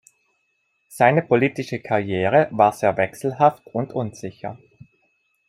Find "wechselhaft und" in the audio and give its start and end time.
2.97-3.93